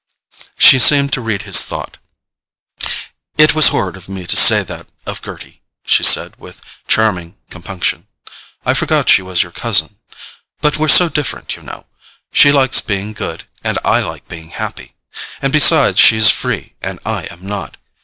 She 0.57 0.79
seemed 0.79 1.13
to 1.13 1.21
read 1.21 1.43
his 1.43 1.63
thought. 1.63 1.99
"It 3.37 3.53
was 3.53 3.67
horrid 3.67 3.95
of 3.95 4.09
me 4.09 4.25
to 4.25 4.35
say 4.35 4.63
that 4.63 4.87
of 5.05 5.21
Gerty," 5.21 5.61
she 5.85 6.03
said 6.03 6.35
with 6.37 6.59
charming 6.87 7.37
compunction. 7.51 8.07
"I 8.65 8.73
forgot 8.73 9.09
she 9.11 9.21
was 9.21 9.43
your 9.43 9.51
cousin. 9.51 9.99
But 10.59 10.77
we're 10.79 10.87
so 10.87 11.07
different, 11.07 11.55
you 11.55 11.61
know: 11.61 11.85
she 12.33 12.51
likes 12.51 12.81
being 12.81 13.13
good, 13.13 13.47
and 13.63 13.77
I 13.85 13.99
like 14.01 14.27
being 14.27 14.49
happy. 14.49 14.95
And 15.39 15.53
besides, 15.53 15.99
she 15.99 16.17
is 16.17 16.31
free 16.31 16.73
and 16.81 16.97
I 17.05 17.25
am 17.29 17.45
not. 17.45 17.77